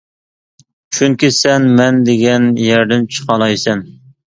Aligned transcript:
چۈنكى 0.99 1.29
سەن 1.41 1.69
مەن 1.81 2.01
دېگەن 2.09 2.51
يەردىن 2.65 3.07
چىقالايسەن. 3.19 3.89